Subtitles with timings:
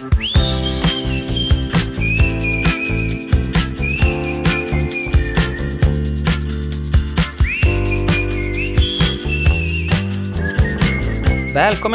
[0.00, 0.12] Välkommen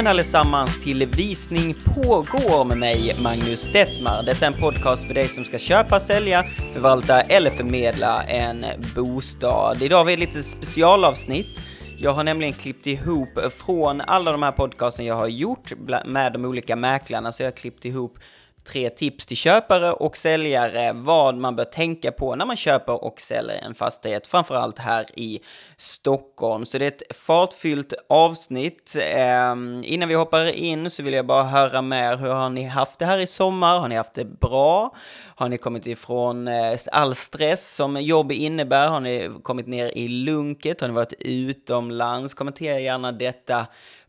[0.07, 4.23] allesammans till Visning pågår med mig, Magnus Detmar.
[4.23, 6.43] Detta är en podcast för dig som ska köpa, sälja,
[6.73, 8.65] förvalta eller förmedla en
[8.95, 9.81] bostad.
[9.81, 11.61] Idag har vi ett litet specialavsnitt.
[11.97, 15.73] Jag har nämligen klippt ihop från alla de här podcasten jag har gjort
[16.05, 18.19] med de olika mäklarna, så jag har klippt ihop
[18.65, 23.21] tre tips till köpare och säljare vad man bör tänka på när man köper och
[23.21, 25.39] säljer en fastighet, framförallt här i
[25.77, 26.65] Stockholm.
[26.65, 28.95] Så det är ett fartfyllt avsnitt.
[28.95, 32.99] Eh, innan vi hoppar in så vill jag bara höra med hur har ni haft
[32.99, 33.79] det här i sommar?
[33.79, 34.95] Har ni haft det bra?
[35.35, 38.87] Har ni kommit ifrån eh, all stress som jobb innebär?
[38.87, 40.81] Har ni kommit ner i lunket?
[40.81, 42.33] Har ni varit utomlands?
[42.33, 43.67] Kommentera gärna detta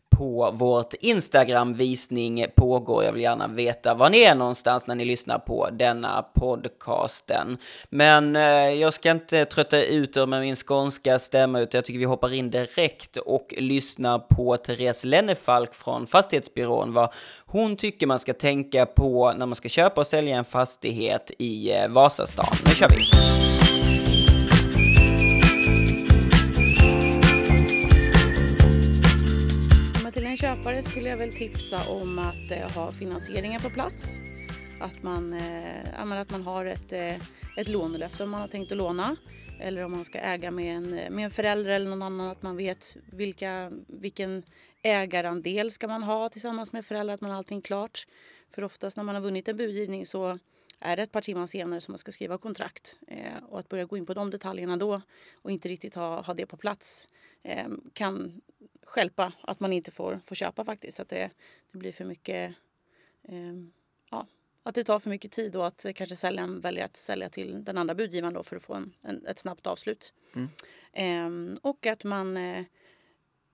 [0.09, 3.03] på vårt Instagram-visning pågår.
[3.03, 7.57] Jag vill gärna veta var ni är någonstans när ni lyssnar på denna podcasten.
[7.89, 8.41] Men eh,
[8.73, 12.33] jag ska inte trötta ut er med min skånska stämma, utan jag tycker vi hoppar
[12.33, 17.13] in direkt och lyssnar på Therese Lennefalk från Fastighetsbyrån, vad
[17.45, 21.71] hon tycker man ska tänka på när man ska köpa och sälja en fastighet i
[21.71, 22.55] eh, Vasastan.
[22.65, 23.66] Nu kör vi!
[30.67, 34.19] Köpare skulle jag väl tipsa om att eh, ha finansieringen på plats.
[34.79, 37.15] Att man, eh, att man har ett, eh,
[37.57, 39.15] ett lånelöfte om man har tänkt att låna.
[39.59, 42.27] Eller om man ska äga med en, med en förälder eller någon annan.
[42.27, 44.43] Att man vet vilka, vilken
[44.81, 47.13] ägarandel ska man ha tillsammans med föräldrar.
[47.13, 48.07] Att man har allting klart.
[48.49, 50.39] För oftast när man har vunnit en budgivning så
[50.79, 52.99] är det ett par timmar senare som man ska skriva kontrakt.
[53.07, 55.01] Eh, och att börja gå in på de detaljerna då
[55.41, 57.07] och inte riktigt ha, ha det på plats
[57.43, 58.41] eh, kan
[58.87, 60.99] skälpa att man inte får, får köpa faktiskt.
[60.99, 61.29] Att det,
[61.71, 62.55] det blir för mycket...
[63.23, 63.53] Eh,
[64.11, 64.27] ja,
[64.63, 67.77] att det tar för mycket tid och att kanske säljaren väljer att sälja till den
[67.77, 70.13] andra budgivaren då för att få en, en ett snabbt avslut.
[70.35, 70.49] Mm.
[70.93, 72.65] Eh, och att man eh,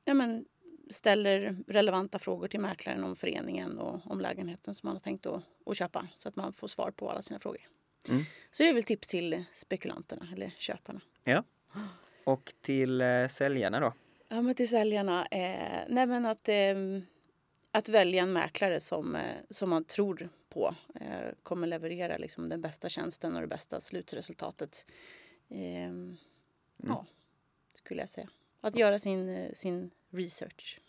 [0.05, 0.45] ja, men
[0.89, 5.43] ställer relevanta frågor till mäklaren om föreningen och om lägenheten som man har tänkt att,
[5.65, 7.61] att köpa så att man får svar på alla sina frågor.
[8.09, 8.23] Mm.
[8.51, 11.01] Så det är väl tips till spekulanterna eller köparna.
[11.23, 11.43] Ja.
[12.23, 13.93] Och till eh, säljarna då?
[14.33, 15.25] Ja, men till säljarna.
[15.25, 16.75] Eh, nej, men att, eh,
[17.71, 22.61] att välja en mäklare som, eh, som man tror på eh, kommer leverera liksom, den
[22.61, 24.85] bästa tjänsten och det bästa slutresultatet.
[25.49, 26.17] Mm.
[26.77, 27.05] Ja,
[27.73, 28.29] skulle jag säga.
[28.61, 30.79] Att göra sin, eh, sin research.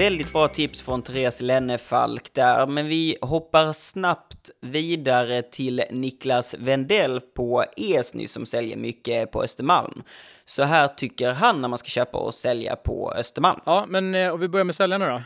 [0.00, 7.20] Väldigt bra tips från Therese Lennefalk där, men vi hoppar snabbt vidare till Niklas Wendell
[7.20, 10.02] på Esny som säljer mycket på Östermalm.
[10.46, 13.60] Så här tycker han när man ska köpa och sälja på Östermalm.
[13.64, 15.22] Ja, men eh, om vi börjar med säljarna då.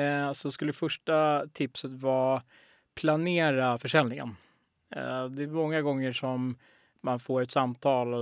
[0.00, 2.42] Eh, så skulle första tipset vara
[2.94, 4.36] planera försäljningen.
[4.96, 6.56] Eh, det är många gånger som
[7.00, 8.14] man får ett samtal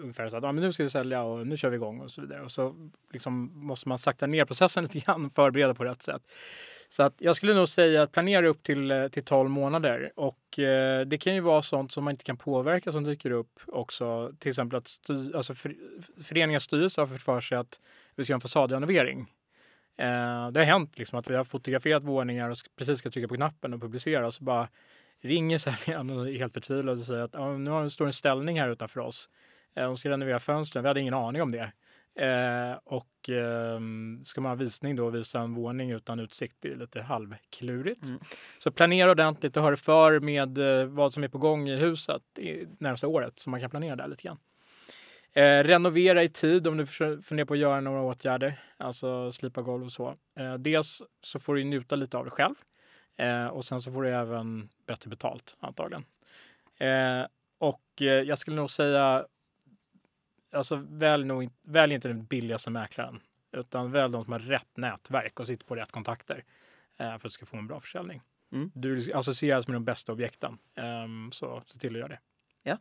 [0.00, 2.10] ungefär så att ah, men nu ska vi sälja och nu kör vi igång och
[2.10, 2.42] så vidare.
[2.42, 6.22] Och så liksom måste man sakta ner processen lite grann förbereda på rätt sätt.
[6.88, 10.58] Så att jag skulle nog säga att planera upp till, eh, till 12 månader och
[10.58, 14.32] eh, det kan ju vara sånt som man inte kan påverka som dyker upp också.
[14.38, 15.74] Till exempel att sty, alltså för,
[16.24, 17.80] föreningens styrelse har fått för sig att
[18.16, 19.20] vi ska göra en fasadrenovering.
[19.98, 23.34] Eh, det har hänt liksom att vi har fotograferat våningar och precis ska trycka på
[23.34, 24.68] knappen och publicera och så bara
[25.20, 28.68] ringer säljaren och är helt förtvivlad och säger att ah, nu står en ställning här
[28.68, 29.30] utanför oss.
[29.74, 30.82] Eh, de ska renovera fönstren.
[30.82, 31.72] Vi hade ingen aning om det.
[32.14, 33.80] Eh, och eh,
[34.24, 38.04] ska man ha visning då och visa en våning utan utsikt, det är lite halvklurigt.
[38.04, 38.20] Mm.
[38.58, 42.22] Så planera ordentligt och hör för med eh, vad som är på gång i huset
[42.38, 44.38] i närmsta året så man kan planera där lite grann.
[45.32, 49.84] Eh, renovera i tid om du funderar på att göra några åtgärder, alltså slipa golv
[49.84, 50.16] och så.
[50.38, 52.54] Eh, dels så får du njuta lite av det själv
[53.16, 56.04] eh, och sen så får du även bättre betalt antagligen.
[57.58, 59.26] Och jag skulle nog säga,
[60.52, 63.20] alltså välj, nog, välj inte den billigaste mäklaren
[63.52, 66.44] utan välj de som har rätt nätverk och sitter på rätt kontakter
[66.98, 68.22] eh, för att du ska få en bra försäljning.
[68.52, 68.70] Mm.
[68.74, 72.18] Du associeras med de bästa objekten, ehm, så se till att göra det.
[72.62, 72.78] Ja.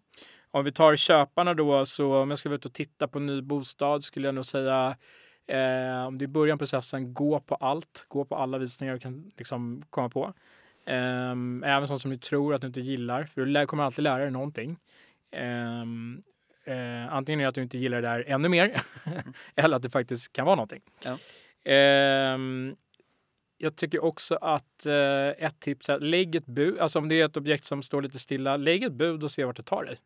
[0.51, 3.25] Om vi tar köparna då, så om jag ska vara ute och titta på en
[3.25, 4.97] ny bostad skulle jag nog säga
[5.47, 8.05] eh, om det är början på processen, gå på allt.
[8.07, 10.33] Gå på alla visningar du kan liksom komma på.
[10.85, 11.31] Eh,
[11.63, 14.31] även sånt som du tror att du inte gillar, för du kommer alltid lära dig
[14.31, 14.77] någonting.
[15.31, 15.85] Eh,
[16.69, 18.81] eh, antingen är det att du inte gillar det där ännu mer
[19.55, 20.81] eller att det faktiskt kan vara någonting.
[21.05, 21.17] Ja.
[21.71, 22.37] Eh,
[23.61, 26.79] jag tycker också att eh, ett tips är att lägg ett bud.
[26.79, 29.45] Alltså om det är ett objekt som står lite stilla, lägg ett bud och se
[29.45, 29.97] vart det tar dig.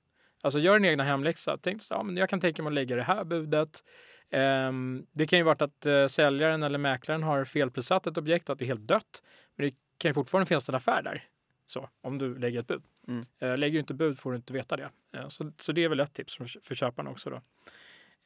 [0.42, 1.58] Alltså gör din egna hemläxa.
[1.62, 3.84] Tänk så, ja, men jag kan tänka mig att lägga det här budet.
[4.32, 8.54] Um, det kan ju vara att uh, säljaren eller mäklaren har felprissatt ett objekt och
[8.54, 9.24] att det är helt dött.
[9.56, 11.24] Men det kan ju fortfarande finnas en affär där.
[11.66, 12.84] Så, om du lägger ett bud.
[13.08, 13.26] Mm.
[13.40, 14.90] Eh, lägger du inte bud får du inte veta det.
[15.14, 17.30] Eh, så, så det är väl ett tips för, för också.
[17.30, 17.42] Då.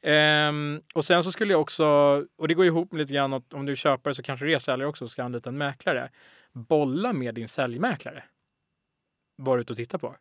[0.02, 1.86] Um, och sen så skulle jag också,
[2.36, 4.54] och det går ihop med lite grann att om du är köpare så kanske du
[4.54, 6.10] är säljare också och ska anlita en mäklare.
[6.52, 8.24] Bolla med din säljmäklare.
[9.36, 10.16] Var ute och titta på.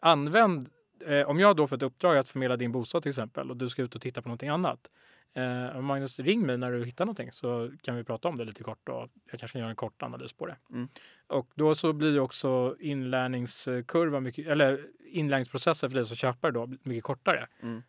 [0.00, 0.68] Använd,
[1.06, 3.68] eh, om jag då får ett uppdrag att förmedla din bostad till exempel och du
[3.68, 4.90] ska ut och titta på någonting annat.
[5.36, 8.62] Eh, Magnus, ring mig när du hittar någonting så kan vi prata om det lite
[8.62, 10.56] kort och jag kanske kan göra en kort analys på det.
[10.70, 10.88] Mm.
[11.26, 17.04] Och då så blir också inlärningskurvan mycket, eller inlärningsprocessen för dig som köpare då mycket
[17.04, 17.46] kortare.
[17.60, 17.82] Mm.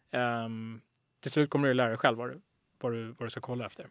[0.46, 0.82] Um,
[1.20, 2.42] till slut kommer du lära dig själv vad du,
[2.80, 3.88] vad du, vad du ska kolla efter.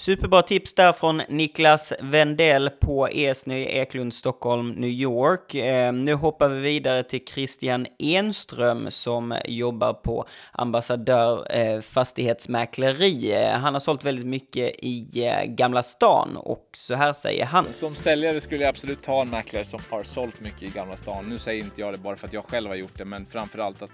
[0.00, 5.54] Superbra tips där från Niklas Wendell på Esny, Eklund, Stockholm, New York.
[5.54, 13.32] Eh, nu hoppar vi vidare till Christian Enström som jobbar på Ambassadör eh, Fastighetsmäkleri.
[13.32, 17.66] Eh, han har sålt väldigt mycket i eh, Gamla stan och så här säger han.
[17.72, 21.28] Som säljare skulle jag absolut ta en mäklare som har sålt mycket i Gamla stan.
[21.28, 23.82] Nu säger inte jag det bara för att jag själv har gjort det, men framförallt
[23.82, 23.92] att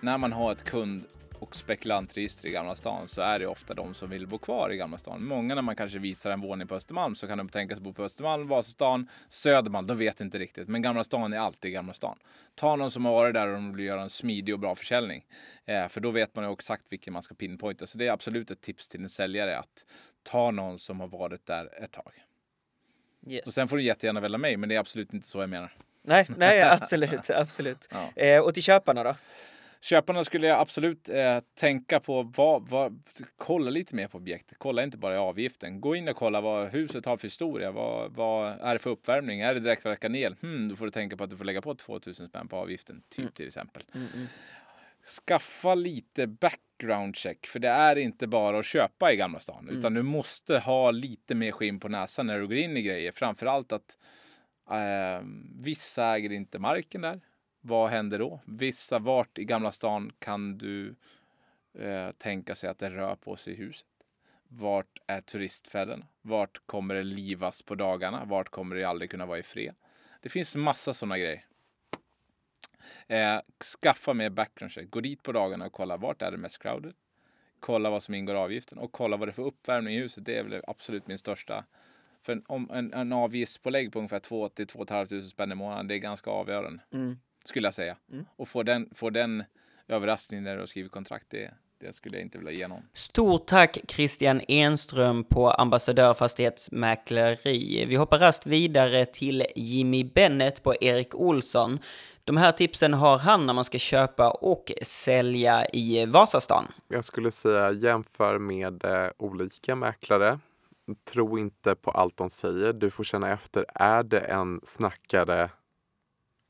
[0.00, 1.04] när man har ett kund
[1.44, 4.76] och spekulantregister i Gamla stan så är det ofta de som vill bo kvar i
[4.76, 5.24] Gamla stan.
[5.24, 7.92] Många när man kanske visar en våning på Östermalm så kan de tänka sig bo
[7.92, 9.86] på Östermalm, Vasastan, Södermalm.
[9.86, 10.68] De vet inte riktigt.
[10.68, 12.18] Men Gamla stan är alltid Gamla stan.
[12.54, 15.26] Ta någon som har varit där och de vill göra en smidig och bra försäljning.
[15.64, 17.86] Eh, för då vet man ju exakt vilken man ska pinpointa.
[17.86, 19.84] Så det är absolut ett tips till en säljare att
[20.22, 22.12] ta någon som har varit där ett tag.
[23.26, 23.46] Yes.
[23.46, 25.72] Och sen får du jättegärna välja mig, men det är absolut inte så jag menar.
[26.02, 27.88] Nej, nej absolut, absolut.
[27.90, 28.22] Ja.
[28.22, 29.16] Eh, och till köparna då?
[29.84, 33.02] Köparna skulle jag absolut eh, tänka på, vad, vad,
[33.36, 34.58] kolla lite mer på objektet.
[34.58, 35.80] Kolla inte bara i avgiften.
[35.80, 37.70] Gå in och kolla vad huset har för historia.
[37.70, 39.40] Vad, vad är det för uppvärmning?
[39.40, 40.36] Är det direktverkande el?
[40.40, 43.02] Hmm, då får du tänka på att du får lägga på 2000 spänn på avgiften,
[43.08, 43.32] typ mm.
[43.32, 43.82] till exempel.
[43.94, 44.26] Mm, mm.
[45.26, 49.78] Skaffa lite background check, för det är inte bara att köpa i Gamla stan, mm.
[49.78, 53.12] utan du måste ha lite mer skinn på näsan när du går in i grejer.
[53.12, 53.98] Framförallt att
[54.70, 55.26] eh,
[55.62, 57.20] vissa äger inte marken där.
[57.66, 58.40] Vad händer då?
[58.44, 60.94] Vissa, vart i Gamla stan kan du
[61.78, 63.86] eh, tänka sig att det rör på sig i huset?
[64.48, 66.06] Vart är turistfällorna?
[66.22, 68.24] Vart kommer det livas på dagarna?
[68.24, 69.74] Vart kommer det aldrig kunna vara i fred?
[70.20, 71.44] Det finns massa sådana grejer.
[73.06, 73.40] Eh,
[73.82, 74.90] skaffa mer background check.
[74.90, 76.94] Gå dit på dagarna och kolla vart är det mest crowded.
[77.60, 80.24] Kolla vad som ingår i avgiften och kolla vad det är för uppvärmning i huset.
[80.24, 81.64] Det är väl absolut min största.
[82.22, 85.88] För en, om, en, en avgiftspålägg på ungefär 2 till 2 500 spänn i månaden,
[85.88, 86.82] det är ganska avgörande.
[86.92, 87.96] Mm skulle jag säga.
[88.12, 88.24] Mm.
[88.36, 89.44] Och få den, få den
[89.88, 92.82] överraskningen när du skriver kontrakt, det, det skulle jag inte vilja ge någon.
[92.92, 97.84] Stort tack Christian Enström på Ambassadör Fastighetsmäkleri.
[97.86, 101.78] Vi hoppar rast vidare till Jimmy Bennett på Erik Olsson.
[102.24, 106.64] De här tipsen har han när man ska köpa och sälja i Vasastan.
[106.88, 110.38] Jag skulle säga jämför med eh, olika mäklare.
[111.12, 112.72] Tro inte på allt de säger.
[112.72, 113.64] Du får känna efter.
[113.74, 115.50] Är det en snackare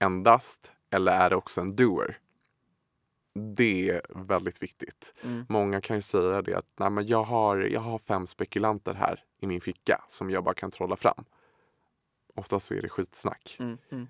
[0.02, 2.19] endast eller är det också en doer?
[3.35, 5.14] Det är väldigt viktigt.
[5.25, 5.46] Mm.
[5.49, 9.25] Många kan ju säga det att Nej, men jag, har, jag har fem spekulanter här
[9.41, 11.25] i min ficka som jag bara kan trolla fram.
[12.35, 13.56] Oftast så är det skitsnack.
[13.61, 13.79] Mm.
[13.91, 14.06] Mm.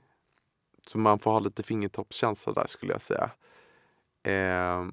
[0.86, 3.30] Så man får ha lite fingertoppskänsla där skulle jag säga.
[4.22, 4.86] Eh,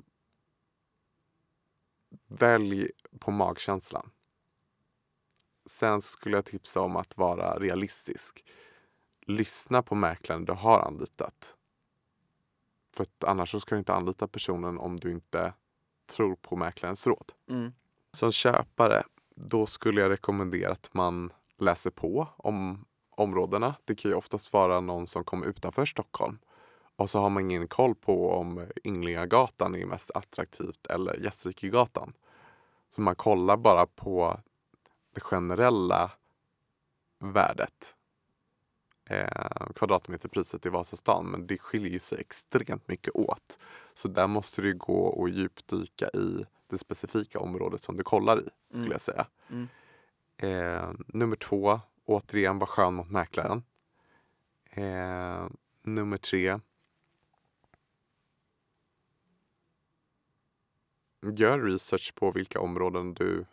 [2.27, 4.12] välj på magkänslan.
[5.66, 8.46] Sen skulle jag tipsa om att vara realistisk.
[9.22, 11.58] Lyssna på mäklaren du har anlitat.
[12.96, 15.54] För annars så ska du inte anlita personen om du inte
[16.16, 17.32] tror på mäklarens råd.
[17.50, 17.74] Mm.
[18.14, 19.04] Som köpare,
[19.36, 23.76] då skulle jag rekommendera att man läser på om områdena.
[23.86, 26.40] Det kan ju oftast vara någon som kommer utanför Stockholm.
[26.96, 32.14] Och så har man ingen koll på om Ynglingagatan är mest attraktivt eller Gästrikegatan.
[32.96, 34.40] Så man kollar bara på
[35.14, 36.12] det generella
[37.20, 37.96] värdet
[39.12, 43.60] eh, kvadratmeterpriset i Vasastan men det skiljer sig extremt mycket åt.
[43.94, 48.50] Så där måste du gå och djupdyka i det specifika området som du kollar i,
[48.70, 48.91] skulle mm.
[48.91, 49.27] jag säga.
[49.50, 49.68] Mm.
[50.38, 53.63] Eh, nummer två, återigen var skön mot mäklaren.
[54.70, 55.48] Eh,
[55.84, 56.60] nummer tre.
[61.22, 63.46] Gör research på vilka områden du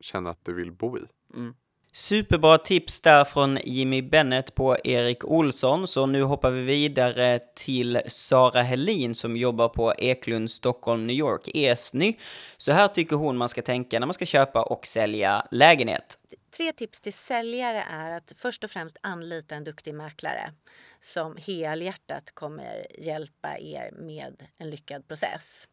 [0.00, 1.06] känner att du vill bo i.
[1.34, 1.54] Mm.
[1.94, 5.88] Superbra tips där från Jimmy Bennett på Erik Olsson.
[5.88, 11.48] Så nu hoppar vi vidare till Sara Helin som jobbar på Eklund, Stockholm, New York,
[11.54, 12.18] Esny.
[12.56, 16.18] Så här tycker hon man ska tänka när man ska köpa och sälja lägenhet.
[16.56, 20.52] tre tips till säljare är att först och främst anlita en duktig mäklare
[21.00, 25.68] som helhjärtat kommer hjälpa er med en lyckad process.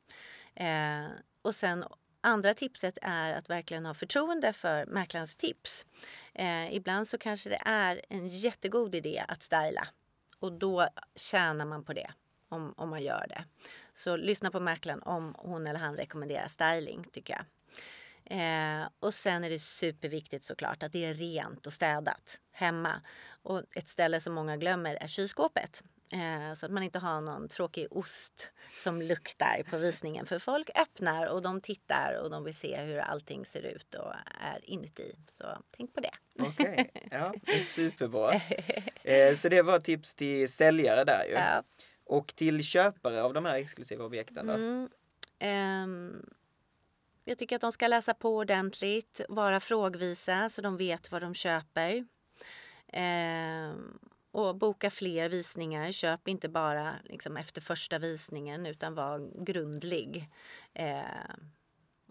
[0.55, 1.11] Eh,
[1.41, 1.83] och sen
[2.21, 5.85] andra tipset är att verkligen ha förtroende för mäklarens tips.
[6.33, 9.87] Eh, ibland så kanske det är en jättegod idé att styla
[10.39, 12.11] och då tjänar man på det
[12.49, 13.43] om, om man gör det.
[13.93, 17.45] Så lyssna på mäklaren om hon eller han rekommenderar styling tycker jag.
[18.25, 23.01] Eh, och sen är det superviktigt såklart att det är rent och städat hemma.
[23.41, 25.83] Och ett ställe som många glömmer är kylskåpet.
[26.11, 28.51] Eh, så att man inte har någon tråkig ost
[28.83, 30.25] som luktar på visningen.
[30.25, 34.13] För folk öppnar och de tittar och de vill se hur allting ser ut och
[34.41, 35.15] är inuti.
[35.27, 36.11] Så tänk på det.
[36.39, 37.07] Okej, okay.
[37.11, 38.41] ja, det är superbra.
[39.03, 41.33] Eh, så det var tips till säljare där ju.
[41.33, 41.63] Ja.
[42.03, 44.53] Och till köpare av de här exklusiva objekten då?
[44.53, 44.89] Mm,
[45.83, 46.29] um,
[47.23, 51.33] jag tycker att de ska läsa på ordentligt, vara frågvisa så de vet vad de
[51.33, 52.05] köper.
[52.93, 53.99] Um,
[54.31, 55.91] och boka fler visningar.
[55.91, 60.29] Köp inte bara liksom, efter första visningen utan var grundlig.
[60.73, 61.03] Eh,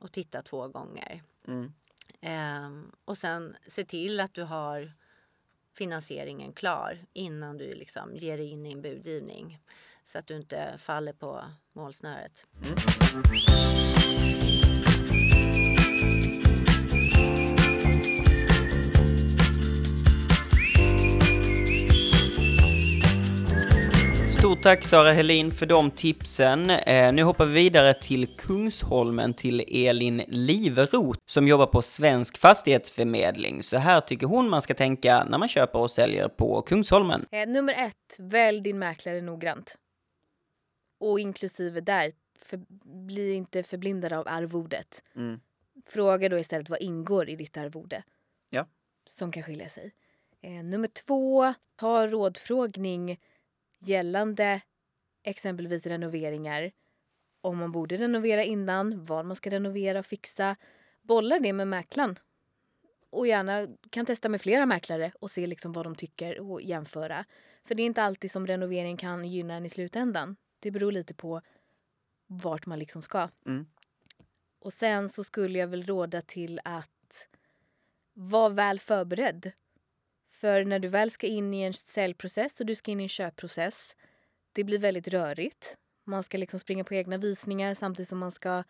[0.01, 1.23] och titta två gånger.
[1.47, 1.73] Mm.
[2.21, 4.93] Eh, och sen se till att du har
[5.75, 9.59] finansieringen klar innan du liksom ger dig in i en budgivning.
[10.05, 12.47] Så att du inte faller på målsnöret.
[12.65, 14.48] Mm.
[24.49, 26.71] Stort tack Sara Helin för de tipsen.
[26.71, 33.63] Eh, nu hoppar vi vidare till Kungsholmen till Elin Liveroth som jobbar på Svensk Fastighetsförmedling.
[33.63, 37.27] Så här tycker hon man ska tänka när man köper och säljer på Kungsholmen.
[37.31, 39.79] Eh, nummer ett, välj din mäklare noggrant.
[41.01, 42.13] Och inklusive där,
[42.49, 42.61] för,
[43.07, 45.05] bli inte förblindad av arvodet.
[45.17, 45.41] Mm.
[45.87, 48.03] Fråga då istället vad ingår i ditt arvode.
[48.51, 48.67] Ja.
[49.11, 49.93] Som kan skilja sig.
[50.43, 53.19] Eh, nummer två, ta rådfrågning
[53.79, 54.61] gällande
[55.23, 56.73] exempelvis renoveringar.
[57.41, 60.57] Om man borde renovera innan, vad man ska renovera och fixa.
[61.03, 62.19] Bolla det med mäklaren.
[63.11, 67.25] Och gärna kan testa med flera mäklare och se liksom vad de tycker och jämföra.
[67.65, 70.37] För det är inte alltid som renovering kan gynna en i slutändan.
[70.61, 71.43] Det beror lite på
[72.27, 73.29] vart man liksom ska.
[73.47, 73.67] Mm.
[74.61, 77.29] Och sen så skulle jag väl råda till att
[78.15, 79.53] vara väl förberedd
[80.31, 83.09] för när du väl ska in i en säljprocess och du ska in i en
[83.09, 83.97] köpprocess,
[84.53, 85.77] det blir väldigt rörigt.
[86.05, 88.65] Man ska liksom springa på egna visningar samtidigt som man ska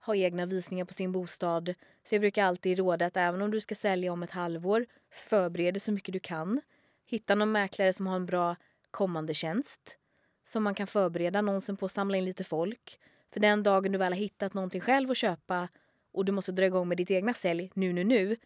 [0.00, 1.74] ha egna visningar på sin bostad.
[2.02, 5.74] Så jag brukar alltid råda att även om du ska sälja om ett halvår, förbered
[5.74, 6.60] dig så mycket du kan.
[7.06, 8.56] Hitta någon mäklare som har en bra
[8.90, 9.98] kommande tjänst
[10.44, 13.00] som man kan förbereda annonsen på, samla in lite folk.
[13.32, 15.68] För den dagen du väl har hittat någonting själv att köpa
[16.12, 18.36] och du måste dra igång med ditt egna sälj nu, nu, nu,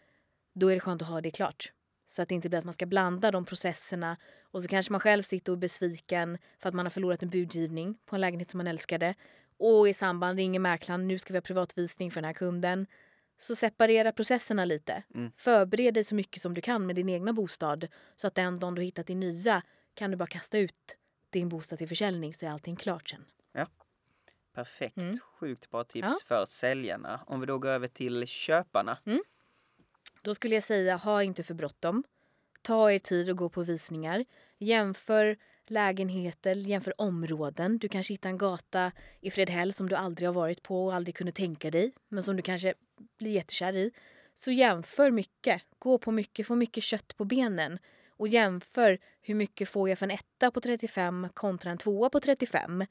[0.54, 1.72] då är det skönt att ha det klart.
[2.08, 5.00] Så att det inte blir att man ska blanda de processerna och så kanske man
[5.00, 8.50] själv sitter och är besviken för att man har förlorat en budgivning på en lägenhet
[8.50, 9.14] som man älskade.
[9.58, 12.86] Och i samband ringer mäklaren, nu ska vi ha privatvisning för den här kunden.
[13.36, 15.02] Så separera processerna lite.
[15.14, 15.32] Mm.
[15.36, 18.74] Förbered dig så mycket som du kan med din egna bostad så att den dagen
[18.74, 19.62] du hittat din nya
[19.94, 20.96] kan du bara kasta ut
[21.30, 23.24] din bostad till försäljning så är allting klart sen.
[23.52, 23.66] Ja.
[24.54, 24.96] Perfekt.
[24.96, 25.18] Mm.
[25.40, 26.18] Sjukt bra tips ja.
[26.26, 27.20] för säljarna.
[27.26, 28.98] Om vi då går över till köparna.
[29.06, 29.22] Mm.
[30.28, 32.04] Då skulle jag säga, ha inte för bråttom.
[32.62, 34.24] Ta er tid att gå på visningar.
[34.58, 37.78] Jämför lägenheter, jämför områden.
[37.78, 41.14] Du kanske hittar en gata i Fredhäll som du aldrig har varit på och aldrig
[41.14, 42.74] kunde tänka dig, men som du kanske
[43.18, 43.90] blir jättekär i.
[44.34, 45.62] Så jämför mycket.
[45.78, 47.78] Gå på mycket, få mycket kött på benen.
[48.10, 52.20] Och jämför hur mycket får jag för en etta på 35 kontra en tvåa på
[52.20, 52.84] 35.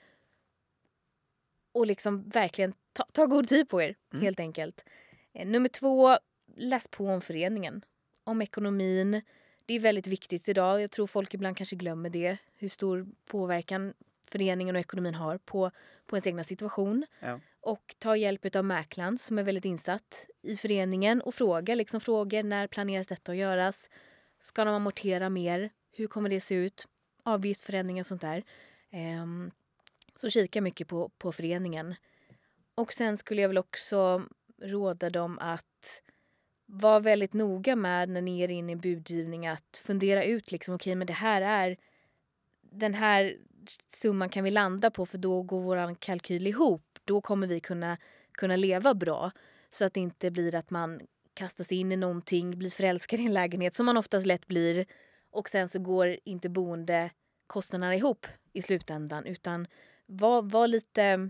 [1.72, 4.24] Och liksom verkligen ta, ta god tid på er, mm.
[4.24, 4.86] helt enkelt.
[5.34, 6.18] Eh, nummer två,
[6.58, 7.86] läs på om föreningen,
[8.24, 9.22] om ekonomin.
[9.66, 10.82] Det är väldigt viktigt idag.
[10.82, 12.38] Jag tror folk ibland kanske glömmer det.
[12.56, 13.94] Hur stor påverkan
[14.28, 15.72] föreningen och ekonomin har på,
[16.06, 17.06] på ens egna situation.
[17.20, 17.40] Ja.
[17.62, 22.44] Och ta hjälp av mäklaren som är väldigt insatt i föreningen och fråga liksom frågor.
[22.44, 23.90] När planeras detta att göras?
[24.42, 25.70] Ska de amortera mer?
[25.92, 26.88] Hur kommer det se ut?
[27.24, 28.44] Avgiftsförändringar och sånt där.
[28.92, 29.52] Um,
[30.16, 31.96] så kika mycket på, på föreningen.
[32.76, 34.24] Och sen skulle jag väl också
[34.62, 36.02] råda dem att
[36.70, 40.92] var väldigt noga med när ni är inne i budgivning att fundera ut liksom okej
[40.92, 41.78] okay, men det här är
[42.62, 43.38] den här
[43.88, 47.00] summan kan vi landa på för då går våran kalkyl ihop.
[47.06, 47.98] Då kommer vi kunna,
[48.32, 49.32] kunna leva bra.
[49.70, 51.02] Så att det inte blir att man
[51.34, 54.86] kastas in i någonting, blir förälskad i en lägenhet som man oftast lätt blir
[55.32, 59.68] och sen så går inte boendekostnaderna ihop i slutändan utan
[60.06, 61.30] var, var lite,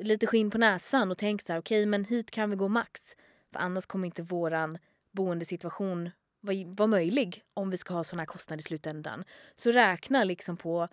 [0.00, 2.68] lite skinn på näsan och tänk så här okej okay, men hit kan vi gå
[2.68, 3.16] max.
[3.52, 4.78] För annars kommer inte våran
[5.12, 9.24] boendesituation vara var möjlig om vi ska ha sådana här kostnader i slutändan.
[9.54, 10.88] Så räkna liksom på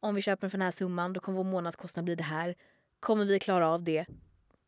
[0.00, 2.54] om vi köper för den här summan då kommer vår månadskostnad bli det här.
[3.00, 4.06] Kommer vi klara av det?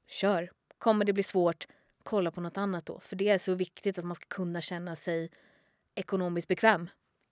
[0.07, 0.51] Kör!
[0.79, 1.67] Kommer det bli svårt?
[2.03, 3.01] Kolla på något annat då.
[3.01, 5.31] För det är så viktigt att man ska kunna känna sig
[5.95, 6.89] ekonomiskt bekväm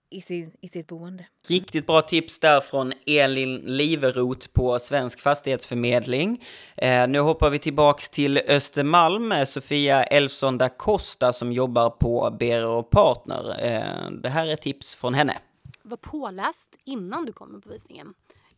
[0.09, 1.25] i, sin, i sitt boende.
[1.47, 6.45] Riktigt bra tips där från Elin Liverot på Svensk Fastighetsförmedling.
[6.77, 12.35] Eh, nu hoppar vi tillbaks till Östermalm med Sofia Elfsson da Costa som jobbar på
[12.39, 13.65] Bero Partner.
[13.65, 15.37] Eh, det här är tips från henne.
[15.83, 18.13] Var påläst innan du kommer på visningen.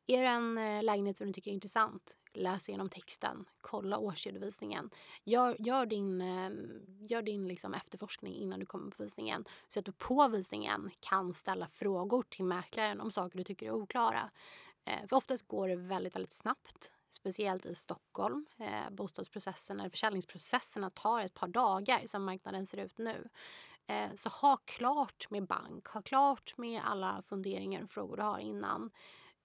[0.08, 4.90] Är det en eh, lägenhet som du tycker är intressant, läs igenom texten, kolla årsredovisningen.
[5.24, 9.86] Gör, gör din, ehm, gör din liksom efterforskning innan du kommer på visningen så att
[9.86, 14.32] du på visningen kan ställa frågor till mäklaren om saker du tycker är oklara.
[14.86, 16.92] Eh, för oftast går det väldigt, väldigt snabbt.
[17.12, 18.46] Speciellt i Stockholm.
[18.58, 23.30] Eh, bostadsprocessen eller försäljningsprocesserna tar ett par dagar som marknaden ser ut nu.
[23.88, 28.40] Eh, så ha klart med bank, ha klart med alla funderingar och frågor du har
[28.40, 28.92] innan.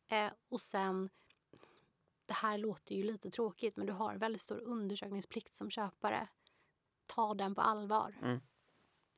[0.09, 1.11] Eh, och sen,
[2.27, 6.29] det här låter ju lite tråkigt men du har väldigt stor undersökningsplikt som köpare.
[7.07, 8.19] Ta den på allvar.
[8.23, 8.41] Mm.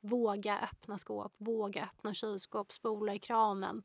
[0.01, 3.83] Våga öppna skåp, våga öppna kylskåp, spola i kranen.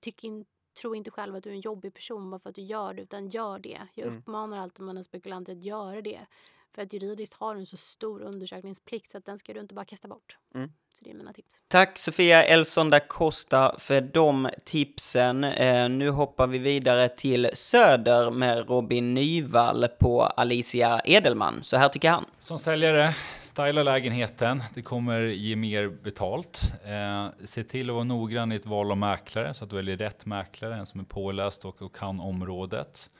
[0.00, 0.44] Tyck in,
[0.80, 3.02] tro inte själv att du är en jobbig person bara för att du gör det,
[3.02, 3.88] utan gör det.
[3.94, 4.18] Jag mm.
[4.18, 6.26] uppmanar alltid mina spekulanter att göra det.
[6.74, 9.74] För att juridiskt har du en så stor undersökningsplikt så att den ska du inte
[9.74, 10.38] bara kasta bort.
[10.54, 10.70] Mm.
[10.94, 11.62] Så det är mina tips.
[11.68, 15.44] Tack Sofia Elson da Costa för de tipsen.
[15.44, 21.58] Eh, nu hoppar vi vidare till Söder med Robin Nyvall på Alicia Edelman.
[21.62, 22.24] Så här tycker han.
[22.38, 24.62] Som säljare, styla lägenheten.
[24.74, 26.72] Det kommer ge mer betalt.
[26.84, 29.96] Eh, se till att vara noggrann i ett val av mäklare så att du väljer
[29.96, 33.10] rätt mäklare, en som är påläst och, och kan området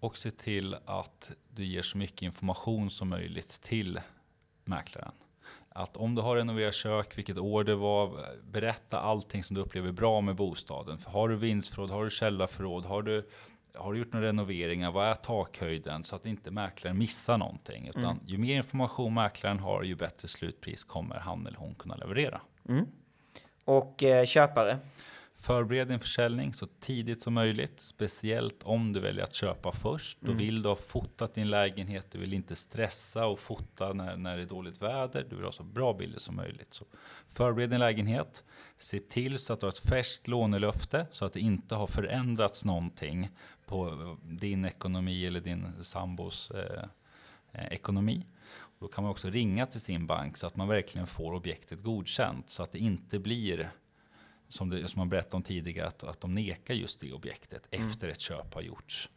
[0.00, 4.00] och se till att du ger så mycket information som möjligt till
[4.64, 5.12] mäklaren.
[5.68, 9.92] Att om du har renoverat kök, vilket år det var, berätta allting som du upplever
[9.92, 10.98] bra med bostaden.
[10.98, 13.28] För har du vindsförråd, har du källarförråd, har du,
[13.74, 16.04] har du gjort några renoveringar, vad är takhöjden?
[16.04, 17.88] Så att inte mäklaren missar någonting.
[17.88, 18.18] Utan mm.
[18.26, 22.40] ju mer information mäklaren har, ju bättre slutpris kommer han eller hon kunna leverera.
[22.68, 22.86] Mm.
[23.64, 24.78] Och eh, köpare?
[25.40, 30.18] Förbered din försäljning så tidigt som möjligt, speciellt om du väljer att köpa först.
[30.20, 30.38] Då mm.
[30.38, 34.42] vill du ha fotat din lägenhet, du vill inte stressa och fota när, när det
[34.42, 35.26] är dåligt väder.
[35.30, 36.74] Du vill ha så bra bilder som möjligt.
[36.74, 36.84] Så
[37.28, 38.44] förbered din lägenhet,
[38.78, 42.64] se till så att du har ett färskt lånelöfte så att det inte har förändrats
[42.64, 43.28] någonting
[43.66, 46.84] på din ekonomi eller din sambos eh,
[47.52, 48.26] eh ekonomi.
[48.78, 52.50] Då kan man också ringa till sin bank så att man verkligen får objektet godkänt
[52.50, 53.70] så att det inte blir
[54.48, 57.88] som, det, som man berättade om tidigare, att, att de nekar just det objektet mm.
[57.88, 59.08] efter ett köp har gjorts.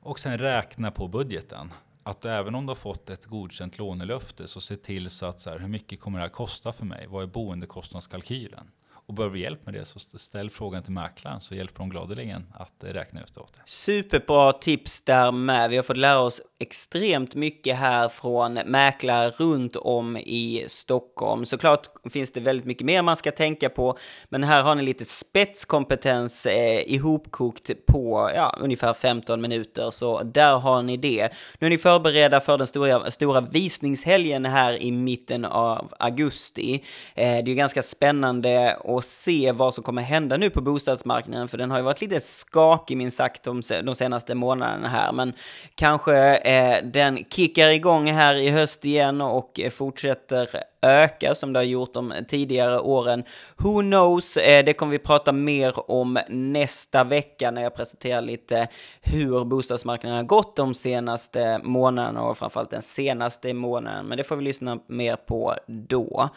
[0.00, 1.72] Och sen räkna på budgeten.
[2.02, 5.50] Att även om du har fått ett godkänt lånelöfte så se till så att så
[5.50, 7.06] här, hur mycket kommer det här kosta för mig?
[7.08, 8.70] Vad är boendekostnadskalkylen?
[9.06, 12.84] Och behöver hjälp med det så ställ frågan till mäklaren så hjälper de gladeligen att
[12.84, 13.62] eh, räkna ut det åt dig.
[13.66, 15.70] Superbra tips där med.
[15.70, 21.46] Vi har fått lära oss extremt mycket här från mäklare runt om i Stockholm.
[21.46, 25.04] Såklart finns det väldigt mycket mer man ska tänka på, men här har ni lite
[25.04, 31.28] spetskompetens eh, ihopkokt på ja, ungefär 15 minuter, så där har ni det.
[31.58, 36.84] Nu är ni förberedda för den stora, stora visningshelgen här i mitten av augusti.
[37.14, 41.58] Eh, det är ganska spännande och se vad som kommer hända nu på bostadsmarknaden, för
[41.58, 45.32] den har ju varit lite skakig minst sagt de, de senaste månaderna här, men
[45.74, 50.48] kanske eh, den kickar igång här i höst igen och eh, fortsätter
[50.82, 53.24] öka som det har gjort de tidigare åren.
[53.56, 54.36] Who knows?
[54.36, 58.68] Eh, det kommer vi prata mer om nästa vecka när jag presenterar lite
[59.00, 64.06] hur bostadsmarknaden har gått de senaste månaderna och framförallt den senaste månaden.
[64.06, 66.30] Men det får vi lyssna mer på då.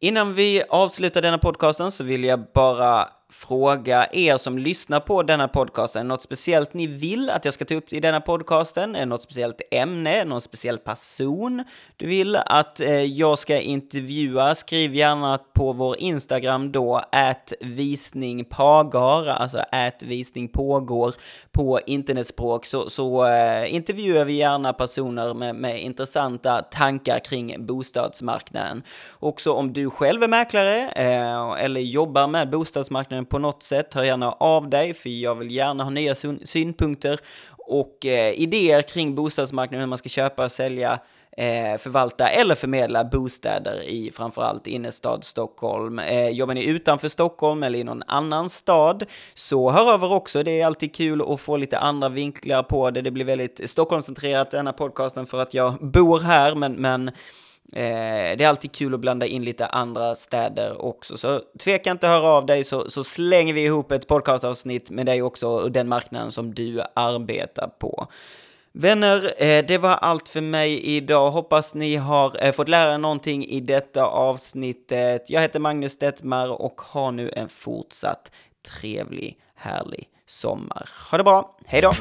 [0.00, 5.48] Innan vi avslutar denna podcasten så vill jag bara fråga er som lyssnar på denna
[5.48, 8.96] podcasten, något speciellt ni vill att jag ska ta upp i denna podcasten?
[8.96, 11.64] Är något speciellt ämne, någon speciell person
[11.96, 14.54] du vill att eh, jag ska intervjua?
[14.54, 18.44] Skriv gärna på vår Instagram då, att visning
[19.34, 20.02] alltså att
[21.52, 28.82] på internetspråk, så, så eh, intervjuar vi gärna personer med, med intressanta tankar kring bostadsmarknaden.
[29.18, 33.94] Också om du själv är mäklare eh, eller jobbar med bostadsmarknaden Eh, på något sätt,
[33.94, 37.20] hör gärna av dig, för jag vill gärna ha nya synpunkter
[37.68, 41.00] och eh, idéer kring bostadsmarknaden, hur man ska köpa och sälja
[41.38, 45.98] eh, förvalta eller förmedla bostäder i framförallt innerstad Stockholm.
[45.98, 49.04] Eh, jobbar ni utanför Stockholm eller i någon annan stad
[49.34, 50.42] så hör över också.
[50.42, 53.02] Det är alltid kul att få lite andra vinklar på det.
[53.02, 57.10] Det blir väldigt Stockholmscentrerat denna podcasten för att jag bor här, men, men
[57.72, 62.06] Eh, det är alltid kul att blanda in lite andra städer också, så tveka inte
[62.06, 65.72] att höra av dig så, så slänger vi ihop ett podcastavsnitt med dig också och
[65.72, 68.06] den marknaden som du arbetar på.
[68.72, 71.30] Vänner, eh, det var allt för mig idag.
[71.30, 75.30] Hoppas ni har eh, fått lära er någonting i detta avsnittet.
[75.30, 78.32] Jag heter Magnus Detmar och har nu en fortsatt
[78.80, 80.88] trevlig, härlig sommar.
[81.10, 81.92] Ha det bra, hej då!